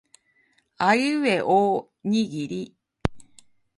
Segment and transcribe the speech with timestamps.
[0.79, 2.75] あいうえおおにぎり